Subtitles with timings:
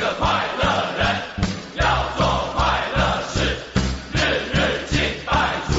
[0.00, 0.64] 个快乐
[0.96, 1.06] 人，
[1.74, 3.58] 要做快乐事，
[4.14, 4.18] 日
[4.50, 5.74] 日敬拜主，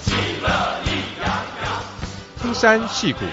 [0.00, 0.48] 喜乐
[0.84, 1.28] 意洋
[1.64, 1.82] 洋。
[2.38, 3.24] 出山戏谷，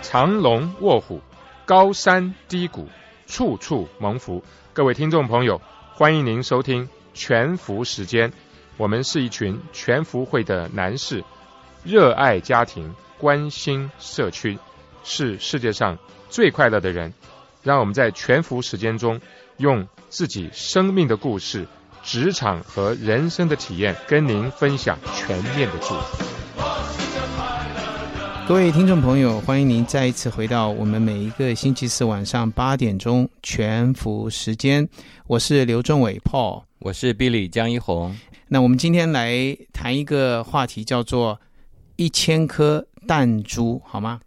[0.00, 1.20] 长龙卧虎，
[1.64, 2.88] 高山低谷，
[3.26, 4.44] 处处蒙福。
[4.72, 5.60] 各位听众朋友，
[5.94, 8.32] 欢迎您收听全福时间。
[8.76, 11.24] 我们是一群全福会的男士，
[11.82, 14.60] 热爱家庭，关心社区，
[15.02, 15.98] 是世界上
[16.30, 17.12] 最快乐的人。
[17.64, 19.20] 让我们在全福时间中，
[19.58, 21.66] 用自己生命的故事、
[22.02, 26.24] 职场和人生的体验，跟您分享全面的祝福。
[28.48, 34.86] 各位听众朋友，欢迎您再一次回到我们每一个星期四晚上八点钟全服时间。
[35.26, 38.14] 我是刘仲伟 Paul，我是 Billy 江一红。
[38.48, 41.40] 那我们今天来谈一个话题，叫做
[41.96, 44.20] 一千颗弹珠，好吗？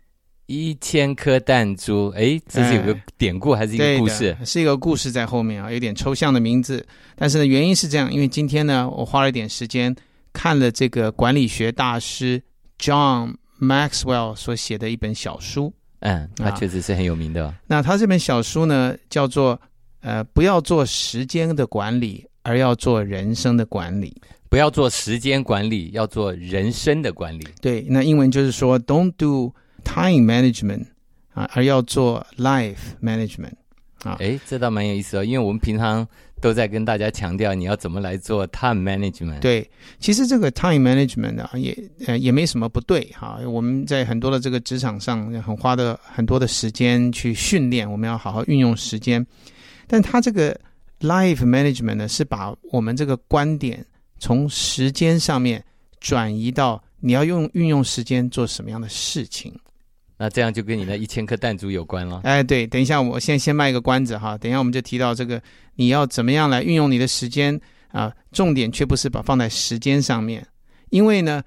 [0.48, 4.36] 一千颗弹珠，哎，这是有个典故还是一个故事？
[4.46, 6.86] 是一个故事在后面啊，有点抽象的名字。
[7.16, 9.96] 但是呢，原因是这样，因为今天呢，我花了一点时间
[10.34, 12.42] 看了这个管理学大师
[12.80, 15.74] John Maxwell 所写的一本小书。
[16.02, 17.54] 嗯，那确实是很有名的。
[17.66, 19.60] 那他这本小书呢，叫做
[20.02, 24.16] 呃，不要做时间的管理，而要做人生的管理。
[24.48, 27.48] 不要做时间管理，要做人生的管理。
[27.60, 29.54] 对，那英文就是说，Don't do
[29.86, 30.86] time management
[31.34, 33.54] 啊，而要做 life management
[34.04, 34.18] 啊。
[34.20, 36.06] 哎，这倒蛮有意思哦，因为我们平常
[36.42, 39.40] 都在跟大家强调你要怎么来做 time management。
[39.40, 39.70] 对，
[40.00, 43.40] 其实这个 time management 啊，也呃也没什么不对哈。
[43.48, 49.26] 我们在很多的这个职场上，很花的很多的时间去训练，我们要好好运用时间。
[49.88, 50.60] 但他这个
[51.00, 53.86] life management 呢，是把我们这个观点
[54.20, 55.64] 从时间上面
[56.00, 59.54] 转移到你要用运用时间做什么样的事情。
[60.18, 62.22] 那这样就跟你那 一千颗弹珠有关了。
[62.24, 64.38] 哎，对，等一下，我先先卖一个关子哈。
[64.38, 65.42] 等一下我们就提到这个，
[65.76, 68.14] 你要怎么样来运用你的时间啊？
[68.32, 70.46] 重点却不是把放在时间上面，
[70.90, 71.44] 因为呢，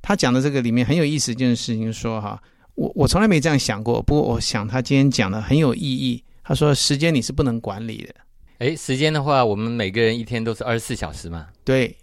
[0.00, 2.40] 他讲的这个里面很有意思一件事情，说哈，
[2.74, 6.22] 我我从来没这样想过，不过我想他今天讲的很有意义。
[6.42, 8.14] 他说，时间你是不能管理的。
[8.58, 11.48] 哎，时间的话，我们每个人一天都是二十四小时嘛。
[11.64, 11.94] 对，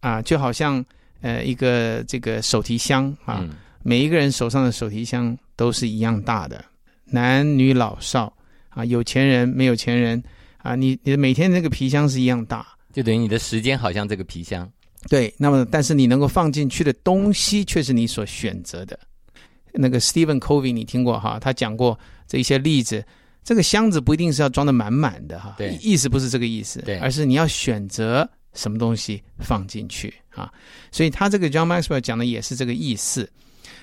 [0.00, 0.84] 啊，就好像
[1.22, 3.44] 呃一个这个手提箱啊。
[3.82, 6.64] 每一个人手上的手提箱都是一样大的，
[7.04, 8.32] 男女老少
[8.68, 10.22] 啊，有钱人没有钱人
[10.58, 14.70] 啊，你你的每天那个皮箱是一样大，就等于你的时间好像这个皮箱。
[15.08, 18.96] 对，那么但是你能够放进去的东西却是你所选择的。
[19.72, 21.40] 那个 Stephen Covey 你听过哈？
[21.40, 21.98] 他讲过
[22.28, 23.04] 这一些例子，
[23.42, 30.52] 这个箱子不一定是要装的满满的哈，对，意思不是这个意思，对，而是你要选择什么东西放进去啊。
[30.92, 33.28] 所以他这个 John Maxwell 讲的也是这个意思。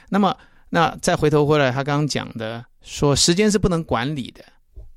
[0.08, 0.36] 那么，
[0.70, 4.44] 那再回头回来，他刚刚讲的说，时间是不能管理的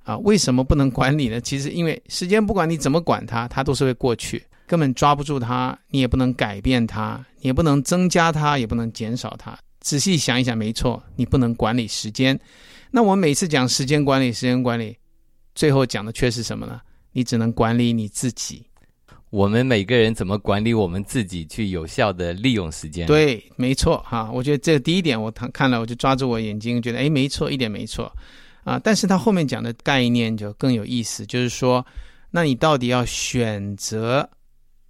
[0.02, 0.16] 啊？
[0.18, 1.40] 为什么不能管理呢？
[1.40, 9.56] 其实，因为时间不管你怎么管它，它都是会过去，根本抓不住它，你也不能改变它，你也不能增加它，也不能减少它。
[9.80, 12.38] 仔细想一想，没错，你不能管理时间。
[12.90, 14.96] 那我们每次讲时间管理，时间管理，
[15.54, 16.80] 最后讲的却是什么呢？
[17.12, 18.64] 你只能管理你自己。
[19.30, 23.06] 我们每个人怎么管理我们自己，去有效的利用时间？
[23.06, 24.30] 对，没错哈。
[24.32, 28.10] 我觉得这第一点，我看看了，我就抓住我眼睛，觉得哎，没错，一点没错
[28.64, 28.80] 啊。
[28.82, 31.84] 但是他后面讲的概念就更有意思，就是说，
[32.30, 34.28] 那你到底要选择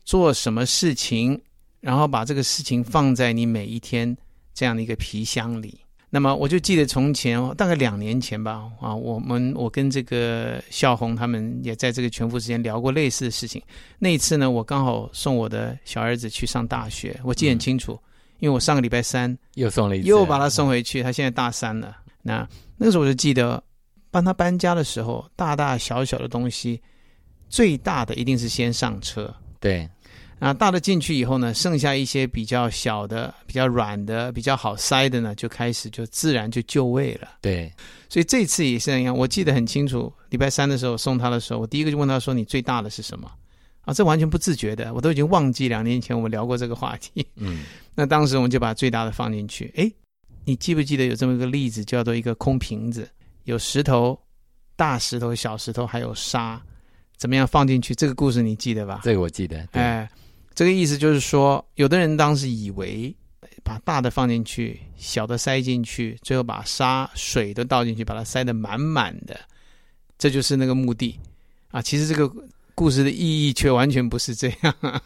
[0.05, 1.41] 做什么事情，
[1.81, 4.17] 然后把这个事情放在你每一天
[4.55, 5.81] 这样的一个皮箱里。
[6.11, 13.63] 那么我就记得从前大概两年前吧，啊，我们我跟这个笑红他们也在这个全副时间聊过类似的事情。
[13.99, 17.99] 那一次呢，我刚好送我的小儿子去上大学，我记得很清楚，
[18.39, 21.95] 因为我上个礼拜三又送了一次，又把他送回去，他现在大三了。
[22.23, 22.49] 那
[22.79, 23.63] 那个时候我就记得，
[24.11, 26.81] 帮他搬家的时候，大大小小的东西，
[27.51, 29.87] 最大的一定是先上车，对。
[30.39, 37.29] 啊，大的进去以后呢，剩下一些比较小的、比较软的、比较好塞的呢，就开始就自然就就位了。
[37.41, 37.73] 对，
[38.09, 39.17] 所以这次也是一样。
[39.17, 43.29] 我记得很清楚，礼拜三的时候送他的时候，我第一个就问他说：“你最大的是什么？”
[43.83, 47.27] 啊，这完全不自觉的，我都已经忘记两年前我们聊过这个话题。
[47.35, 47.65] 嗯，
[47.97, 49.73] 那当时我们就把最大的放进去。
[49.77, 49.91] 哎，
[50.45, 53.11] 你记不记得有这么一个例子，叫做一个空瓶子，
[53.43, 54.17] 有石头、
[54.77, 56.63] 大石头、小石头，还有沙，
[57.17, 57.93] 怎么样放进去？
[57.93, 59.01] 这个故事你记得吧？
[59.03, 59.67] 这个我记得。
[59.73, 60.09] 哎。
[60.59, 63.15] 这个意思就是说，有的人当时以为
[63.63, 69.39] 把大的放进去，小的塞进去，最后把沙、水都倒进去，把它塞得满满的，
[70.19, 71.17] 这就是那个目的
[71.71, 71.81] 啊。
[71.81, 72.29] 其实这个
[72.75, 75.01] 故事的意义却完全不是这样。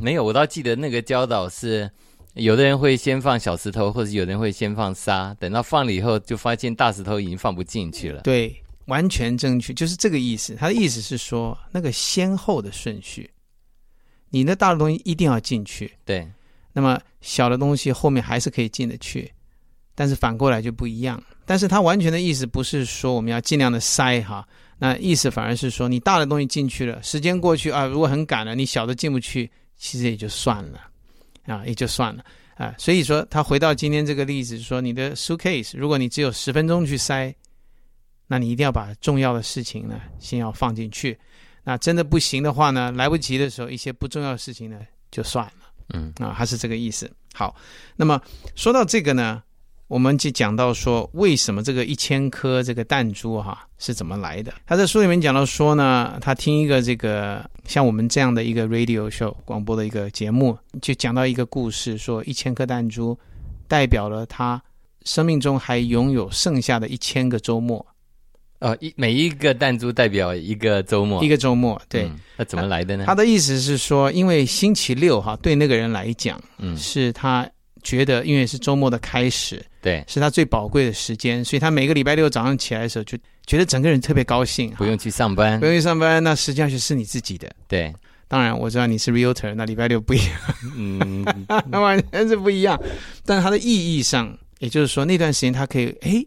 [0.00, 1.90] 没有，我倒记得那个教导是，
[2.34, 8.20] 有的人会先放小石头，或者有人会先放沙，等到放了以后，就发现大石头已经放不进去了。
[8.20, 8.54] 对，
[8.86, 10.54] 完全正确，就是这个意思。
[10.54, 13.28] 他的意思是说，那个先后的顺序，
[14.30, 16.26] 你的大的东西一定要进去，对，
[16.72, 19.32] 那么小的东西后面还是可以进得去，
[19.94, 21.22] 但是反过来就不一样。
[21.46, 24.46] 但是它完全的意思不是说我们要尽量的塞哈，
[24.78, 30.78] 那意思反而是说你大的东西进去了，时间过去啊，如果很赶了，你小的进不去，其实也就算了
[31.46, 32.22] 啊，也就算了
[32.56, 32.74] 啊。
[32.76, 37.34] 所以说，他回到今天这个例子，说你的 suitcase，如果你只有十分钟去塞，
[38.26, 41.18] 那你一定要把重要的事情呢先要放进去。
[41.68, 44.80] 那真的不行的话呢，来不及的时候，一些不重要的事情呢
[45.10, 45.52] 就算了。
[45.92, 47.10] 嗯啊，它是这个意思。
[47.34, 47.54] 好，
[47.94, 48.18] 那么
[48.56, 49.42] 说到这个呢，
[49.86, 54.50] 我们就讲到说，为什么这个一千颗这个弹珠哈、是怎么来的？
[54.64, 63.14] 他在书里面讲到说呢，他听一个这个像我们这样的一个 radio show 广播的一个节目，就讲到一个故事，说一千颗弹珠
[63.66, 64.62] 代表了他
[65.04, 67.86] 生命中还拥有剩下的一千个周末，
[68.60, 72.04] 哦，一每一个弹珠代表一个周末，一个周末，对。
[72.04, 73.02] 嗯那怎么来的呢？
[73.04, 77.44] 他的意思是说，因为星期六哈，对那个人来讲，嗯，是他
[77.82, 87.50] 觉得，因为是周末的开始，对，是他最宝贵的时间，所以他每个礼拜六早上起来的时候，就觉得整个人特别高兴，不用去上班不，用去上班，那实际上就是你自己的。
[87.66, 87.92] 对，
[88.28, 90.36] 当然，我知道你是 realtor，那礼拜六不一样，
[90.76, 91.26] 嗯，
[91.68, 92.80] 那 完全是不一样。
[93.26, 96.24] 但是它的意义上，也就是说，那段时间他可以，哎，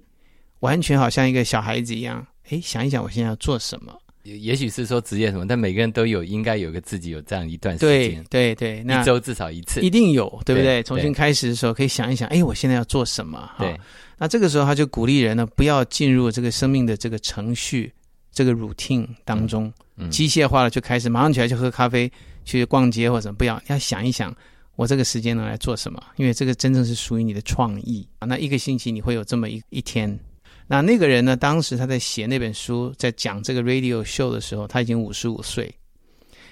[0.61, 3.95] 完全好像一个小孩子一样，哎，想一想我现在要做什么。
[4.23, 10.83] 也也许是说职业什么，但每个人都有应该有个自己有这样一段时对间，对对，那一周至少一次一，定有，对不对对？
[10.83, 13.39] 重新开始的时候，可以想一想，哎，我现在要做什么？
[13.39, 13.75] 哈对，
[14.19, 17.91] 那这个时候他就鼓励人呢，不要进入这个生命的这个程序、
[18.31, 22.11] 这个 routine 当中，嗯机械化了就开始马上起来就喝咖啡、
[22.45, 24.31] 去逛街或者什么，不要，要想一想，
[24.75, 25.99] 我这个时间能来做什么？
[26.17, 28.27] 因为这个真正是属于你的创意啊。
[28.27, 30.15] 那一个星期你会有这么一一天。
[30.71, 31.35] 那那个人呢？
[31.35, 35.69] 当时他在写那本书，在讲这个 radio show 的时候，他已经五十五岁。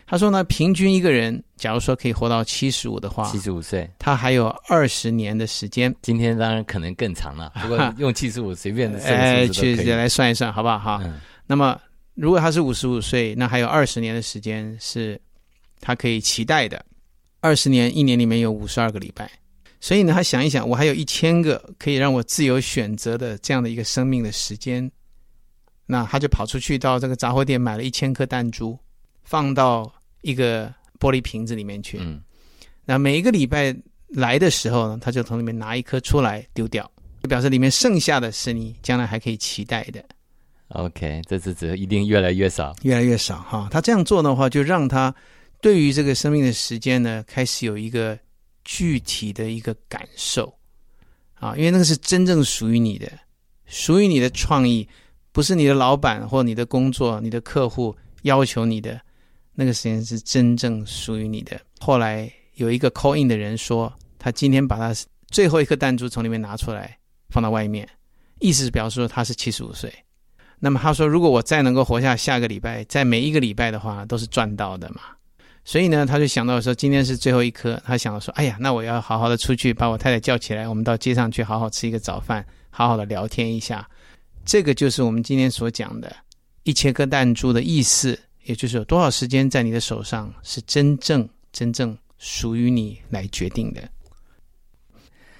[0.06, 5.96] 他说呢，平均一个人，假如说可以活到七十五的话七，十五岁，他还有二十年的时间。
[6.02, 10.78] 今天当然可能更长了， 不过用七十五随便的哎，数字都可以，去来算一算，好不好？
[10.78, 11.80] 哈，嗯那么
[12.16, 15.18] 如果他是五十五岁，那还有二十年的时间是
[15.80, 16.84] 他可以期待的。
[17.40, 19.32] 二十年，一年里面有五十二个礼拜，
[19.82, 24.92] 所以呢，他想一想，我还有一千个可以让我自由选择的这样的一个生命的时间，
[25.86, 28.78] 那他就跑出去到这个杂货店买了一千颗弹珠，
[29.24, 29.92] 放到
[30.22, 30.68] 一个
[31.00, 31.98] 玻璃瓶子里面去。
[32.02, 32.22] 嗯，
[32.86, 33.74] 那每一个礼拜
[34.10, 36.90] 来的时候呢，他就从里面拿一颗出来丢掉，
[37.24, 40.04] 就表示里面剩下的是你将来还可以期待的。
[40.70, 43.68] OK，这次只一定越来越少，越来越少哈。
[43.72, 45.14] 他这样做的话，就让他
[45.62, 48.20] 对于这个生命的时间呢，开始有一个
[48.72, 50.54] 具体的一个感受
[51.34, 53.12] 啊，因为那个是真正属于你的，
[53.66, 54.88] 属于你的创意，
[55.32, 59.02] 不是你的老板或你的工作、你的客户要求你的，
[59.56, 61.60] 那个时间是真正属于你的。
[61.80, 64.94] 后来有一个 call in 的人说，他今天把他
[65.30, 66.96] 最后一颗弹珠从里面拿出来
[67.30, 67.90] 放到外面，
[68.40, 69.92] 意思是表示说他是七十五岁。
[70.60, 75.02] 那么他说，如果我再能够活下下个礼拜，在每一个礼拜的话，都是赚到的嘛。
[75.70, 83.88] 所以呢，他就想到说，今天是最后一颗，他想到说，哎呀，那我要好好的出去，把我太太叫起来，我们到街上去好好吃一个早饭，好好的聊天一下。
[84.44, 86.12] 这个就是我们今天所讲的
[86.64, 93.88] 一千颗弹珠的意思，也就是有多少时间在你的手上是真正真正属于你来决定的。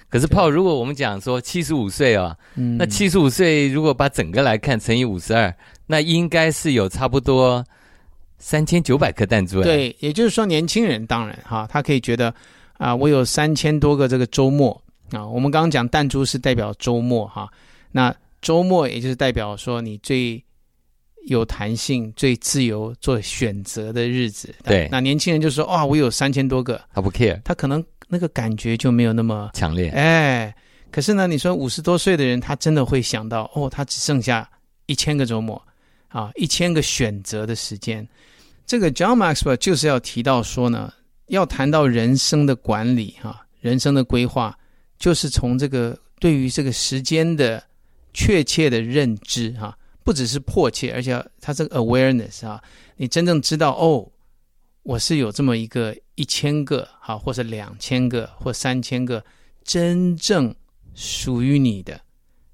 [0.08, 5.52] 可是炮，如果我们讲说七十五岁啊，嗯，那七十五岁如果把整个来看乘以五十二，
[5.88, 7.66] 那应该是有差不多
[8.40, 12.34] 三千九百颗弹珠。，对，也就是说，年轻人当然哈，他可以觉得
[12.78, 14.82] 啊，我有三千多个这个周末
[15.12, 15.24] 啊。
[15.24, 17.48] 我们刚刚讲弹珠是代表周末哈，
[17.92, 20.42] 那周末也就是代表说你最
[21.28, 24.52] 有弹性、最自由做选择的日子。
[24.64, 29.90] 对那年轻人就说哇，我有三千多个，他不 care，他可能那个感觉就没有那么强烈。
[29.90, 30.52] 哎。
[30.92, 34.50] 可是呢，你说五十多岁的人，他真的会想到哦，他只剩下
[34.86, 35.62] 一千个周末
[36.08, 38.04] 啊，一千个选择的时间。
[38.70, 40.94] 这个 John Maxwell 就是要提到说呢，
[41.26, 44.56] 要谈到人生的管理哈、人生的规划，
[44.96, 47.60] 就是从这个对于这个时间的
[48.14, 52.62] 确切的认知哈、不只是迫切，而且他这个 awareness 啊，
[52.96, 54.08] 你真正知道哦，
[54.84, 59.24] 我是有这么一个一千个哈，或者两千个或三千个
[59.64, 60.54] 真正
[60.94, 62.00] 属于你的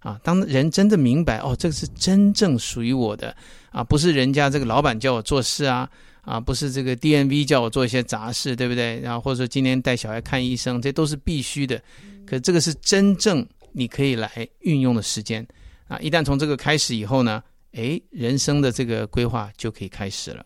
[0.07, 0.21] 啊。
[0.23, 3.35] 当人真的明白哦，这个是真正属于我的
[3.71, 5.89] 啊，不是人家这个老板叫我做事啊。
[6.23, 8.99] 啊，不是这个 DNV 叫我做一些杂事，对不对？
[8.99, 11.81] 然后或者说今天带小孩看医生，这都是必须的。
[12.27, 14.29] 可这个是真正你可以来
[14.63, 15.47] 运用的时间
[15.87, 15.97] 啊！
[16.01, 17.41] 一旦从这个开始以后呢，
[17.75, 20.45] 哎，人生的这个规划就可以开始了。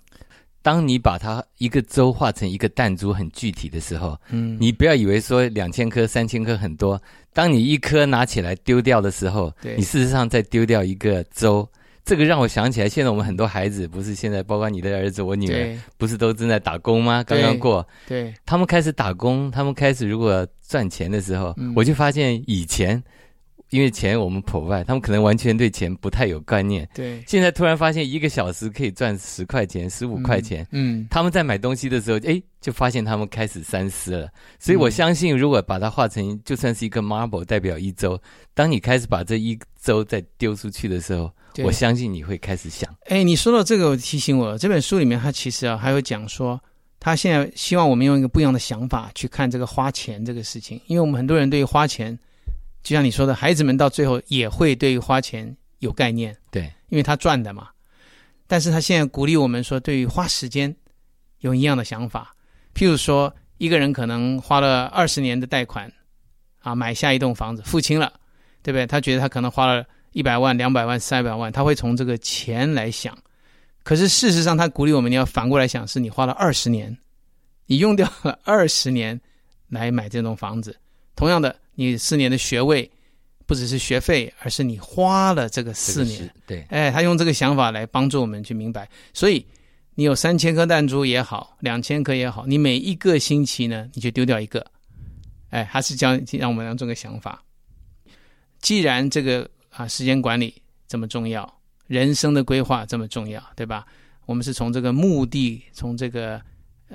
[0.63, 7.01] 当你把它一个粥化成一个弹珠很具体的时候，嗯，你不要以为说两千颗、三千颗很多，
[7.33, 9.77] 当你一颗拿起来丢掉的时候，对。
[9.77, 11.69] 你事实上在丢掉一个粥。
[12.03, 17.23] 这个让我想起来，现在我们很多孩子，不是现在包括你的儿子、我女儿，不是都正在打工吗？
[17.23, 18.35] 刚刚过，对。
[18.45, 21.73] 他们开始打工，他们开始如果赚钱的时候，嗯。
[21.77, 23.01] 我就发现以前
[23.71, 26.89] 因为钱我们 provide，他们可能完全对钱不太有概念。
[26.95, 34.29] 对，现在突然发现一个小时可以赚十块钱、十五块钱，嗯，他们在买东西的时候，哎，就发现他们开始三思了。
[34.59, 34.91] 所以我嗯。
[34.91, 38.21] 相信，如果把它画成就算是一个 marble 代表一周，
[38.55, 41.31] 当你开始把这一周再丢出去的时候，
[41.65, 46.61] 我相信你会开始想，哎，你说到这个，提醒我了，这本书里面他其实啊还有讲说，
[46.99, 52.19] 他现在希望我们用一个不一样的想法去看这个花钱这个事情，因为我们很多人对于花钱，
[52.83, 57.69] 就像你说的，孩子们到最后也会对于花钱有概念，对，因为他赚的嘛。
[58.47, 60.75] 但是他现在鼓励我们说，对于花时间
[61.39, 62.35] 有一样的想法，
[62.75, 65.91] 譬如说，一个人可能花了二十年的贷款
[66.61, 68.13] 啊，买下一栋房子，付清了，
[68.63, 68.87] 对不对？
[68.87, 73.17] 他觉得他可能花了一百万、两百万、三百万，他会从这个钱来想。
[73.83, 76.97] 可是事实上，他鼓励我们，你要反过来想，是你花了二十年，
[77.67, 79.19] 你用掉了二十年
[79.69, 80.77] 来买这栋房子。
[81.15, 82.91] 同样的，你四年的学位
[83.47, 86.19] 不只是学费，而是你花了这个四年。
[86.19, 88.87] 是对，哎，他用这个想法来帮助我们去明白。
[89.15, 89.43] 所以
[89.95, 94.63] 你有三千颗弹珠也好，两千颗也好，你每一个星期呢，你就丢掉一个。
[95.49, 97.43] 哎，还是教让我们让这个想法。
[98.61, 100.53] 既然这个啊时间管理
[100.87, 101.51] 这么重要，
[101.87, 103.87] 人生的规划这么重要，对吧？
[104.27, 106.39] 我们是从这个目的，从这个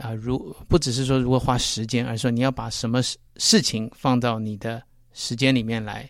[0.01, 4.81] 啊如不只是说如何花时间，而是说你要把什么事事情放到你的
[5.13, 6.09] 时间里面来，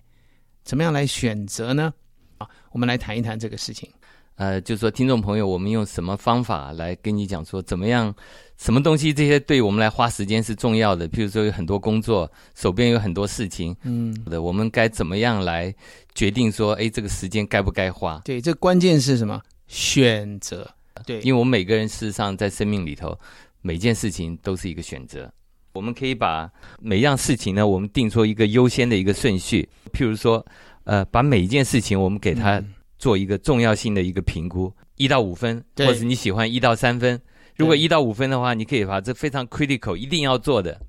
[0.63, 1.93] 怎么样来选择呢？
[2.37, 3.89] 啊，我们来谈一谈这个事情。
[4.37, 8.13] 呃，就说听众朋友，我们用什么方法来跟你讲说怎么样，
[8.57, 11.07] 什么东西这些对我们来花时间是重要的？
[11.07, 15.73] 譬如说有很多工作，手边有很多事情嗯，的，我们该怎么样来
[16.15, 18.19] 决定说，哎，这个时间该不该花？
[18.25, 19.41] 对，这关键是什么？
[19.67, 20.69] 选择。
[21.05, 23.17] 对，因为我们每个人事实上在生命里头，
[23.65, 25.27] 每件事情都是一个选择。
[25.73, 26.47] 我们可以把
[26.79, 29.67] 每样事情呢，我们定出一个优先的一个顺序。
[29.91, 30.45] 譬如说，
[30.83, 37.19] 呃，把每一件事情我们给它嗯做一个重要性的一个评估，一到五分，对或者你喜欢一到三分。
[37.57, 40.79] 如果对一到五分的话，你可以把这非常 critical 一定要做的，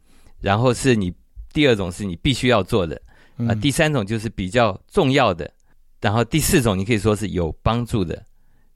[0.40, 1.10] 然后是你
[1.54, 2.94] 第二种是你必须要做的，
[3.38, 5.50] 啊、嗯第三种就是比较重要的，
[6.02, 8.22] 然后第四种你可以说是有帮助的，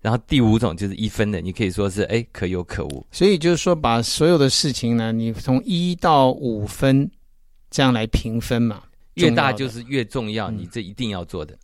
[0.00, 3.06] 然后第五种就是一分的，你可以说是哎可有可无。
[3.10, 7.10] 所以就是说，把所有的事情呢，你从一到五分
[7.70, 8.82] 这样来评分嘛，
[9.14, 11.56] 越大就是越重要，嗯你这一定要做的。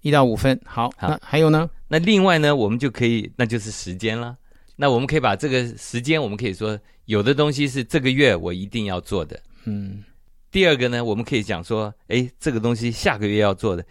[0.00, 0.60] 一到五分。
[0.64, 1.70] 好，好那还有呢？
[1.88, 4.36] 那另外呢，我们就可以，那就是时间了。
[4.76, 9.40] 那我们可以把这个时间，我们可以说有的东西是这个月我一定要做的。
[9.64, 10.02] 嗯，
[10.50, 13.86] 第二个呢，我们可以讲说，哎，这个东西下个月要做的，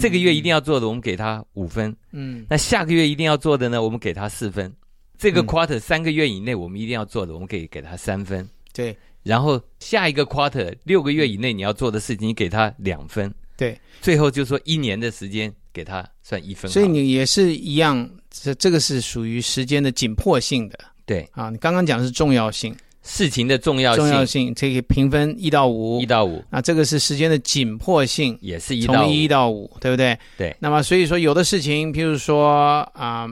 [0.00, 1.94] 这个月一定要做的，我们给他五分。
[2.12, 4.72] 嗯，那下个月一定要做的呢，我们给他四分。
[5.16, 8.48] 这个嗯 quarter 三个月以内我们一定要做的，我们可以给他三分。
[8.72, 13.32] 对然后下一个 quarter 六个月以内你要做的事情，你给他两分。
[13.56, 16.68] 对，最后就说一年的时间给他算一分。
[16.68, 21.50] 所以你也是一样，这这个是属于时间的紧迫性的对啊。
[21.50, 22.74] 你刚刚讲的是重要性，
[23.06, 26.00] 事情的重要重要性性这个评分一到五。
[26.00, 26.42] 一，到五。
[26.50, 30.18] 啊这个是时间的紧迫性，也是一到从一到五，对不对？
[30.38, 30.56] 对。
[30.58, 33.28] 那么所以说，有的事情，譬如说啊、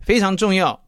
[0.00, 0.78] 非常重要，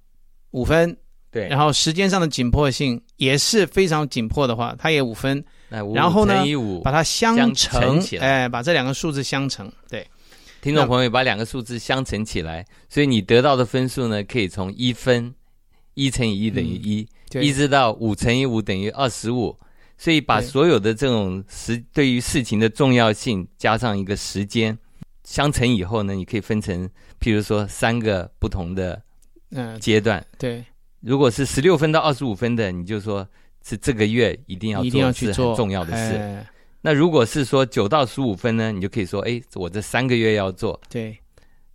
[0.51, 0.97] 五分，
[1.31, 8.27] 对，然后时间上的紧迫性也是非常紧迫的话，它也五分，那五然后呢五把，它相相乘，乘起来。
[8.27, 10.05] 哎，把这两个数字相乘，对，
[10.61, 15.33] 听众朋友把两个数字相乘起来，所以你得到的分数呢，可以从一分
[15.95, 19.57] 一乘以一等于一、嗯一直到五乘以五等于二十五。
[19.97, 24.77] 所以把所有的这种时对于事情的重要性加上一个时间
[25.25, 26.89] 相乘以后呢，你可以分成，
[27.21, 29.01] 譬如说三个不同的
[29.51, 30.25] 嗯、阶段。
[30.37, 30.65] 对，
[31.01, 33.27] 如果是十六分到二十五分的，你就说
[33.65, 36.17] 是这个月一定要做，一定要去是做很重要的事。
[36.17, 36.47] 哎
[36.83, 40.79] 那如果是说九到十五分呢，你就可以说，哎，我这三个月要做。
[40.91, 41.17] 对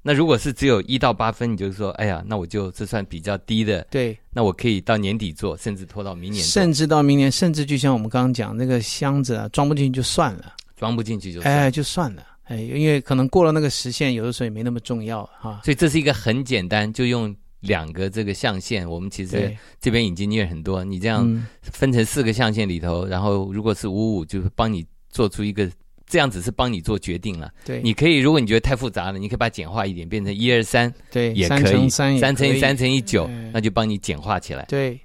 [0.09, 11.53] 那如果是只有一到八分，你就说，哎呀，那我就这算比较低的，对，那我可以到年底做，甚至拖到明年，甚至到明年，甚至就像我们刚刚讲那个箱子啊，装不进去就算了，装不进去就算。
[11.53, 15.61] 哎，就算了，哎，因为可能过了那个时限，有的时候也没那么重要哈。
[15.63, 21.45] 所以这是一个很简单，就用两个这个象限，我们其实，这边已经念很多，你这样嗯。
[21.61, 25.69] 分成四个象限里头，然后如果是五五，就是帮你做出一个
[26.09, 27.49] 这样子是帮你做决定了。
[27.63, 32.59] 对，你可以，如果你觉得太复杂了，你可以把它简化一点，变成一二三对三也可以，乘三乘以。
[32.59, 34.65] 三乘以九哎，那就帮你简化起来。
[34.67, 34.99] 对，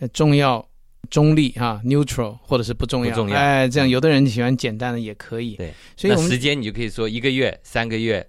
[0.00, 0.62] 呃重要、
[1.08, 3.36] 中立哈、neutral 或者是不重要，不重要。
[3.36, 5.54] 哎，这样有的人喜欢简单的也可以。
[5.54, 8.26] 对，所以我们时间你就可以说一个月、三个月，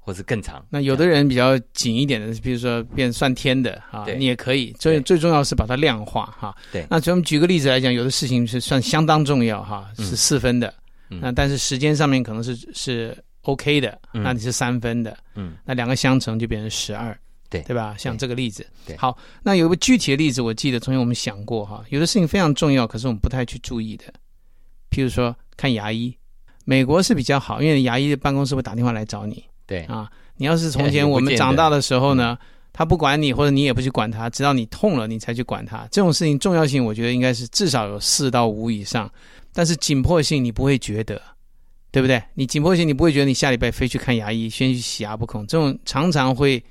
[0.00, 0.64] 或是更长。
[0.70, 4.74] 那有的人比较紧一点的，比如说变算天的啊，你也可以。
[4.78, 5.02] 最对。
[5.02, 6.56] 最重要是把它量化哈。
[6.72, 6.86] 对。
[6.88, 10.04] 那我们举个例子来讲，有的事情是算相当重要哈，嗯。
[10.06, 10.74] 是四分的，嗯
[11.08, 14.22] 那但是时间上面可能是是 OK 的，嗯。
[14.22, 17.62] 那你是三分的，嗯，那两个相乘就变成十二，对。
[17.62, 17.94] 对吧？
[17.98, 18.96] 像这个例子，对。
[18.96, 24.04] 好，那有一个具体的例子，我记得从前我们想过哈，有的事情非常重要，可是我们不太去注意的，
[24.90, 26.14] 譬如说看牙医，
[26.64, 29.42] 美国是比较好，因为牙医的办公室会打电话来找你。
[29.66, 30.10] 对，啊。
[30.40, 32.38] 你要是从前我们长大的时候呢，
[32.72, 35.84] 他不管你，或者你也不去管他，直到你痛了你才去管他。
[35.90, 39.10] 这种事情重要性，我觉得应该是至少有四到五以上，
[39.58, 41.20] 但是紧迫性你不会觉得。
[41.90, 42.22] 对不对？
[42.34, 45.38] 你紧迫性，你不会觉得你下礼拜非去看牙医，先去洗牙不可。
[45.46, 46.62] 这种常常会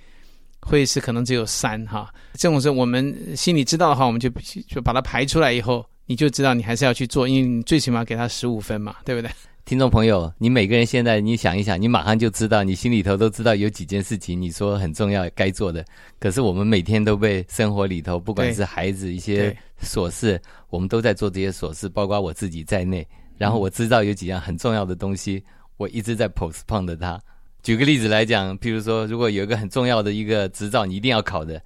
[0.61, 2.13] 会是可能只有三哈。
[2.35, 4.29] 这种是我们心里知道的话，我们就
[4.69, 9.31] 就把它排出来以后，你就知道你还是要去做，因为你最起码给他十五分嘛，对不对？
[9.67, 15.83] 听众朋友，你每个人现在你想一想，你马上就知道，你心里头都知道有几件事情你说很重要该做的，
[16.21, 23.05] 可是我们每天都被生活里头，不管是孩子一些琐事，我们都在做这些琐事，包括我自己在内。
[23.37, 25.43] 然嗯后我知道有几样很重要的东西，
[25.75, 27.19] 我一直在 postpone 的它。
[27.61, 31.61] 举个例子来讲，譬如说，如果有一个很重要的一个执照，你一定要考的，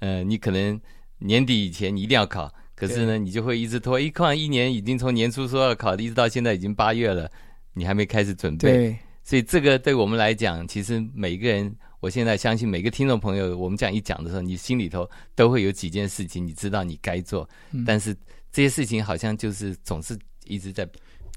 [0.00, 0.80] 呃，你可能
[1.18, 7.30] 年底以前你一定要考，可是呢，你就会一直拖，一看一年已经从年初说要考，一直到现在已经八月了，
[7.74, 8.72] 你还没开始准备。
[8.72, 18.16] 对，所以这个对我们来讲，其实每一个人，我现在相信每个听众朋友，我们这样一讲的时候，你心里头都会有几件事情，你知道你该做，嗯但是
[18.50, 20.88] 这些事情好像就是总是一直在。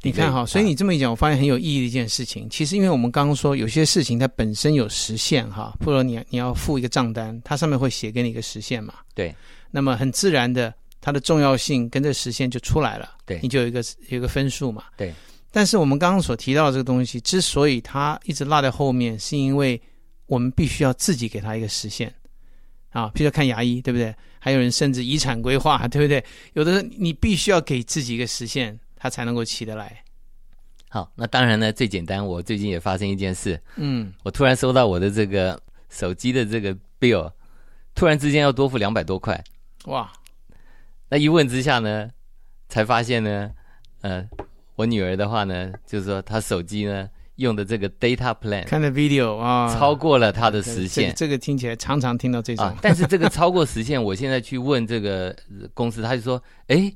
[0.03, 2.48] 你看哈，所以啊你这么一讲，我发现很有意义的一件事情。
[2.51, 8.94] 其实因为我们刚刚说有些事情它本身有时限哈，或者你你要付一个账单，它上面会写给你一个时限嘛。
[9.15, 9.34] 对。
[9.72, 13.10] 那么很自然的，它的重要性跟这时限就出来了。
[13.26, 14.84] 对你就有一个有一个分数嘛。
[14.95, 15.12] 对。
[15.51, 19.81] 但是我们刚刚所提到的这个东西，之所以它一直落在后面，是因为
[20.25, 22.13] 我们必须要自己给它一个实现
[22.91, 24.13] 啊，譬如说看牙医，对不对？
[24.39, 26.23] 还有人甚至遗产规划，对不对？
[26.53, 30.03] 有的人你必须要给自己一个实现，它才能够起得来。
[30.89, 37.29] 好，那当然呢，最简单，我最近也发生一件事，嗯，我突然收到我的这个手机的这个 bill，
[37.93, 39.43] 突然之间要多付两百多块，
[39.86, 40.10] 哇，
[41.10, 42.10] 那一问之下呢，
[42.69, 43.51] 才发现呢，
[43.99, 44.25] 呃，
[44.77, 51.13] 我女儿的话呢，就是说她手机呢用的这个 data plan 看的 video 啊，超过了她的这时限这个。
[51.17, 56.93] 这个听起来常常听到这种，啊，但是这个超过时限，我现在去问这个呃 公司，他就说，哎，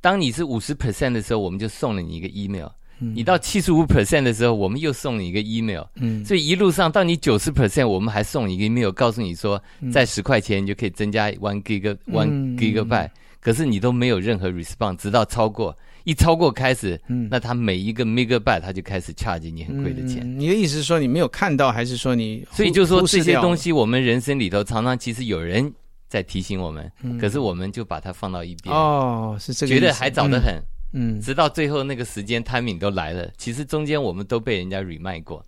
[0.00, 2.66] 当你是五十 percent 的时候，我们就送了你一个 email；、
[3.00, 3.12] 嗯。
[3.16, 5.84] 你到七十五 percent 的时候，我们又送你一个 email。
[5.96, 12.56] 嗯，所以一路上到你九十 percent，我们还送你一个 email，告诉你说，在十块钱你就可以增加 one gig one 嗯。
[12.58, 17.28] gigabyte，、可是你都没有任何 response，直到超过，一超过开始，嗯。
[17.30, 20.20] 那他每一个 megabyte 他就开始 charge 你很贵的钱。
[20.22, 25.72] 嗯你的意思是说你没有看到，还是说你所以就说这些东西，我们人生里头常常其实有人
[26.08, 27.18] 在提醒我们，嗯。
[27.18, 30.54] 可是我们就把它放到一边，哦，是这个，觉得还早得很，
[30.92, 35.44] 嗯，嗯，直到最后那个时间 timing 都来了，其实中间我们都被人家 remind 过。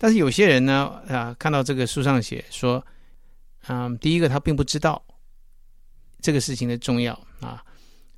[0.00, 2.84] 但是有些人呢，啊，看到这个书上写说，
[3.66, 5.02] 嗯，第一个他并不知道
[6.20, 7.60] 这个事情的重要啊，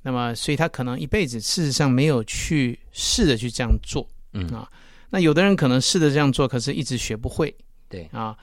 [0.01, 4.69] 那么所以他可能一辈子事实上没有去试着去这样做，嗯啊，
[5.09, 7.53] 那有的人可能试着这样做，可是一直学不会
[7.87, 8.35] 对啊，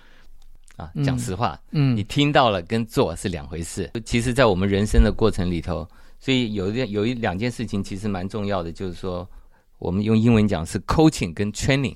[0.76, 3.90] 啊，嗯讲实话，嗯你嗯听到了跟做是两回事。
[4.04, 5.88] 其实，在我们人生的过程里头，
[6.20, 9.28] 所以有一件有一两件事情其实蛮重要的，就是说，
[9.78, 11.94] 我们用英文讲是 coaching 跟 training。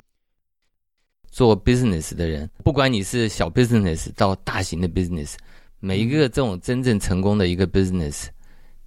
[1.31, 5.35] 做 business 的人，不管你是小 business 到大型的 business，
[5.81, 8.27] 每一个这种真正成功的一个 business，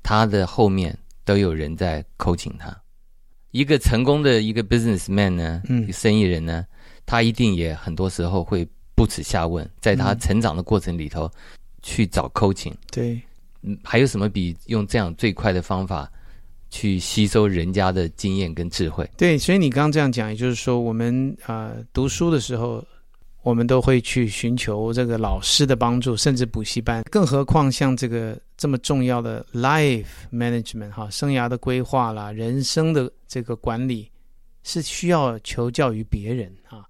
[0.07, 2.71] 它的后面都有人在 coaching 他。
[3.49, 6.63] 一个成功的一个 businessman 呢，嗯生意人呢，
[7.07, 11.27] 他一定也很多时候会不耻下问，在他嗯成长的过程里头，
[11.81, 12.75] 去找 coaching。
[12.91, 13.19] 对，
[13.63, 16.07] 嗯，还有什么比用这样最快的方法
[16.69, 19.09] 去吸收人家的经验跟智慧？
[19.17, 22.85] 对，所以你刚刚这样讲，也就是说，我们啊、呃读书的时候，
[23.45, 34.09] 我们都会去寻求这个老师的帮助，甚至补习班，更何况像这个这么重要的 life management 哈，生涯的规划啦，人生的这个管理，
[34.63, 36.83] 是需要求教于别人啊。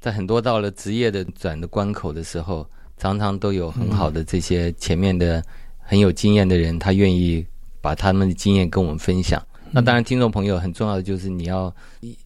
[0.00, 5.44] 在很多到了职业的转的关口的时候，常常都有很好的这些前面的
[5.76, 7.46] 很有经验的人，他愿意
[7.82, 9.46] 把他们的经验跟我们分享。
[9.70, 11.70] 那当然，听众朋友很重要的就是你要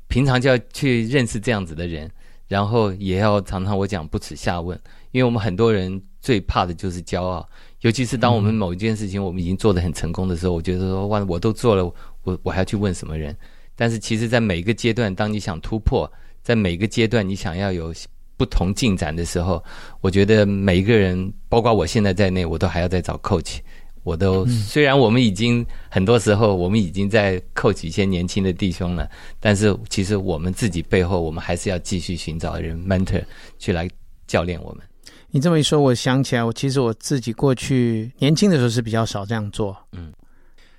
[0.07, 2.09] 平常就要去认识这样子的人，
[2.49, 4.79] 然后也要常常我讲不耻下问，
[5.11, 7.49] 因为我们很多人最怕的就是骄傲，
[7.81, 11.85] 尤其是当我们某一件事情我们已经做得很成功的时候，我觉得说哇，我都做了，
[12.23, 13.37] 我我还要去问什么人？
[13.75, 16.11] 但是其实，在每一个阶段，当你想突破，
[16.43, 17.93] 在每一个阶段你想要有
[18.37, 19.63] 不同进展的时候，
[20.01, 23.59] 我觉得每一个人，包括我现在在内，我都还要再找 coach。
[24.07, 33.21] 我都虽然我们已经很多时候我们已经在 coach 一些年轻的弟兄了，但是其实我们自己背后，我们还是要继续寻找人 mentor
[33.59, 33.91] 去来
[34.29, 34.85] 教练我们。
[35.29, 40.13] 你这么一说，我想起来，我其实我自己过去年轻的时候是比较少这样做，嗯，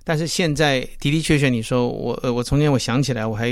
[0.05, 3.49] 但是现在的的确确，你说我呃，我从前我想起来，我还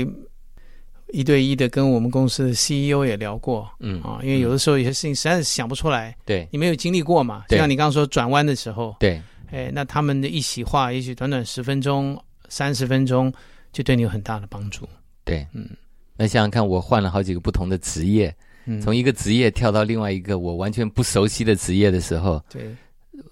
[1.12, 6.48] 一对一的跟我们公司的 CEO 也聊过，嗯啊，因为有的时候有些事情实在是想不出来，对。
[6.50, 7.58] 你没有经历过嘛，就对。
[7.58, 13.32] 像你刚刚说转弯的时候，对哎，那他们的一席话，也许短短十分钟、三十分钟，
[13.72, 14.88] 就对你有很大的帮助。
[15.24, 15.68] 对，嗯。
[16.16, 22.74] 那想想看，我换了好几个不同的职业，嗯，从一个职业跳到另外一个我完全不熟悉的职业的时候，对，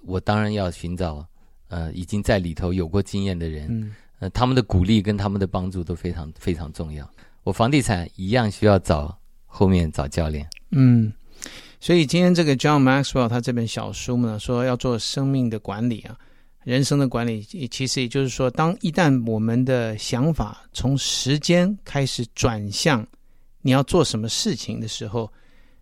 [0.05, 1.27] 我当然要寻找
[1.69, 3.95] 呃已经在里头有过经验的人，嗯。
[4.21, 7.09] 呃他们的鼓励跟他们的帮助都非常非常重要。
[7.43, 11.13] 我房地产一样需要找后面找教练，嗯，
[11.85, 16.17] 所以今天这个 John Maxwell 他这本小书呢，说要做生命的管理啊，
[16.63, 23.07] 人生的管理，也其实也就是说，当一旦我们的想法从时间开始转向
[23.61, 25.31] 你要做什么事情的时候，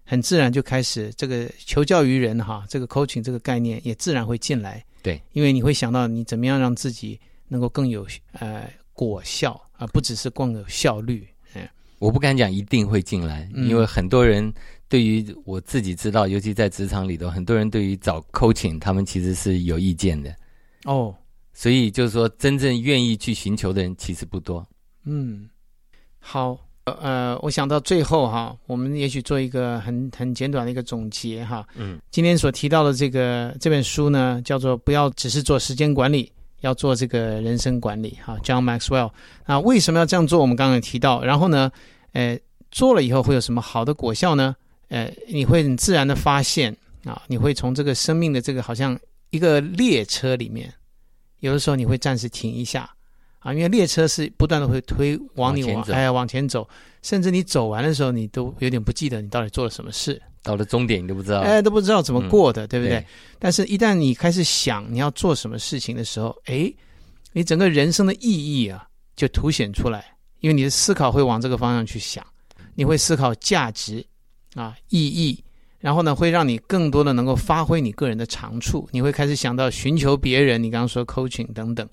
[0.05, 4.85] 很自然就开始这个求教于人哈，这个 coaching 这个概念也自然会进来。
[5.05, 11.25] 对，因为你会想到你怎么样让自己能够更有呃果效啊、不只是更有效率。
[11.55, 11.62] 嗯
[12.01, 14.53] 我不敢讲一定会进来，嗯因为很多人
[14.92, 20.37] 对于我自己知道，尤其在职场里头，很多人对于找 coaching 他们其实是有意见的，
[20.85, 21.14] 哦，
[21.55, 24.62] 所以就是说真正愿意去寻求的人其实不多。
[25.07, 25.48] 嗯，
[26.18, 31.66] 好，呃，我想到最后哈，我们也许做一个很很简短的一个总结哈。
[31.74, 39.11] 嗯，今天所提到的这个这本书呢，叫做“不要只是做时间管理，要做这个人生管理”哈，John Maxwell。
[39.44, 40.38] 啊为什么要这样做？
[40.38, 41.72] 我们刚刚也提到，然后呢，
[42.12, 42.38] 呃，
[42.70, 44.55] 做了以后会有什么好的果效呢？
[44.92, 48.98] 呃，你会很自然的发现啊，你会从这个生命的这个好像
[49.31, 50.70] 一个列车里面，
[51.40, 52.88] 有的时候你会暂时停一下。
[53.38, 56.68] 啊，因为列车是不断的会推往你往往哎往前走，
[57.00, 61.40] 甚至你走完的时候，你都有点不记得你到底做了什么事，到了终点你都不知道。
[61.40, 63.00] 哎，都不知道怎么过的，对不对？
[63.00, 63.07] 对
[63.40, 66.72] 但是，一旦你开始想你要做什么事情的时候，哎，
[67.33, 72.24] 你整个人生的意义啊，就凸显出来，因为你的思考会往这个方向去想，
[72.76, 74.07] 你会思考价值
[74.55, 75.43] 啊、意义，
[75.79, 81.88] 然后呢，会让你更多的能够发挥你个人的长处，你会开始想到寻求别人，你刚刚说 coaching 等等，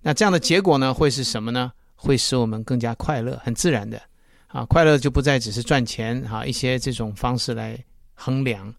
[0.00, 1.72] 那这样的结果呢，会是什么呢？
[1.94, 4.00] 会使我们更加快乐，很自然的。
[4.48, 7.78] 啊，快乐就不再只是赚钱啊，一些这种方式来
[8.12, 8.74] 衡量，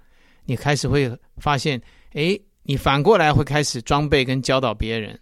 [0.45, 1.81] 你开始会发现，
[2.11, 5.19] 诶，你反过来会开始装备跟教导别人，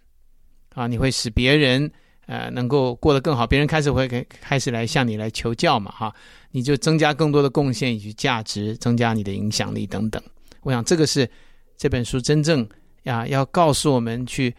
[0.74, 1.90] 啊，你会使别人
[2.26, 6.14] 呃能够过得更好，别人开始会开开始来向你来求教嘛，哈，
[6.50, 10.22] 你就增加更多的贡献以及价值，增加你的影响力等等。
[10.62, 11.28] 我想这个是
[11.76, 12.66] 这本书真正
[13.02, 14.54] 呀要告诉我们去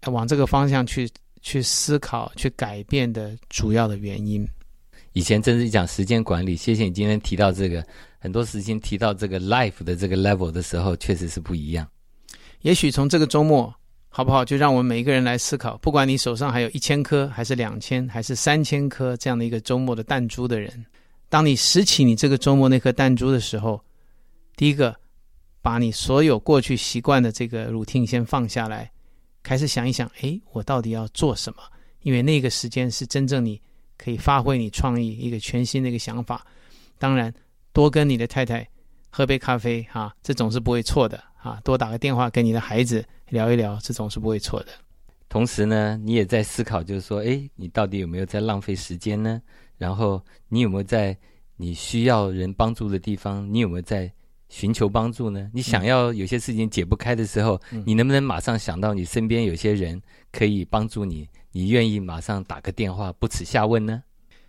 [0.00, 1.08] 呃往这个方向去
[1.42, 4.46] 去思考、去改变的主要的原因。
[5.12, 7.86] 以前真是讲时间管理，谢谢你今天提到这个，
[8.18, 11.86] 很多时间提到这个 life 的这个 level 的时候，确实是不一样。
[12.62, 13.72] 也许从这个周末，
[14.16, 14.44] 好不好？
[14.44, 20.86] 就让我们每一个人来思考，不管你手上还有一千颗，还是两千，还是三千颗这样的一个周末的弹珠的人，
[21.28, 23.82] 当你拾起你这个周末那颗弹珠的时候，
[24.54, 24.94] 第一个，
[25.60, 28.88] 把你所有过去习惯的这个 routine 先放下来，
[29.42, 31.64] 开始想一想，诶，我到底要做什么？
[32.02, 33.60] 因为那个时间是真正你
[33.98, 36.46] 可以发挥你创意一个全新的一个想法。
[37.00, 37.34] 当然，
[37.72, 38.64] 多跟你的太太
[39.10, 41.60] 喝杯咖啡哈、啊，这总是不会错的啊。
[41.62, 44.68] 多打个电话跟你的孩子聊一聊，这种是不会错的。
[45.28, 49.40] 同时呢，你也在思考，就是说，哎，你到底有没有在浪费时间呢？
[49.78, 51.16] 然后你有没有在
[51.56, 54.10] 你需要人帮助的地方，你有没有在
[54.48, 55.50] 寻求帮助呢？
[55.52, 61.28] 你想要有些事情解不开的时候，嗯你能不能马上想到你身边有些人可以帮助你？
[61.50, 64.02] 你愿意马上打个电话，不耻下问呢？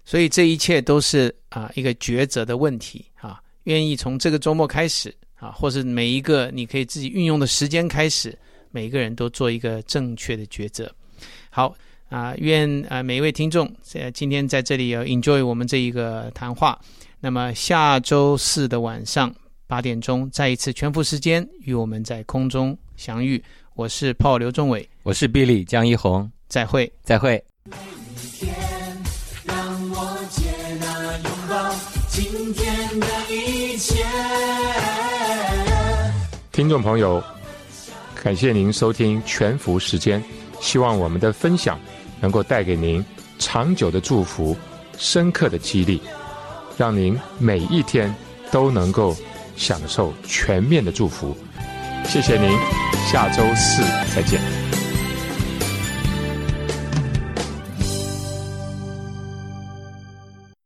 [0.04, 3.42] 所以这一切都是啊一个抉择的问题啊。
[3.64, 5.12] 愿意从这个周末开始
[5.46, 8.36] 啊，或是每一个你可以自己运用的时间开始，
[8.72, 10.92] 每一个人都做一个正确的抉择。
[11.52, 11.76] 好
[12.10, 16.80] 啊，愿啊每一位听众呃今天在这里要 enjoy 我们这一个谈话。
[17.20, 19.34] 那么下周四的晚上
[19.68, 23.44] 八点钟，再一次全副时间与我们在空中相遇。
[23.76, 26.92] 我是 Paul 刘仲伟，我是 Billy 江一红，再会。
[27.04, 27.44] 再会。
[28.40, 28.54] 天，
[29.44, 29.56] 让
[29.92, 31.76] 我接纳拥抱
[32.10, 33.08] 今天的
[36.56, 37.22] 听众朋友，
[38.24, 40.24] 感谢您收听全福时间，
[40.62, 41.78] 希望我们的分享
[42.22, 43.06] 能够带给您
[43.38, 44.56] 长久的祝福、
[44.98, 46.02] 深刻的激励，
[46.78, 48.16] 让您每一天
[48.52, 49.14] 都能够
[49.58, 51.36] 享受全面的祝福。
[52.06, 52.50] 谢谢您，
[53.12, 53.84] 下周四
[54.16, 54.65] 再见。